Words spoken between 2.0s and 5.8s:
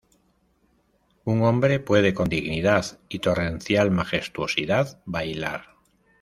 con dignidad y torrencial majestuosidad, bailar.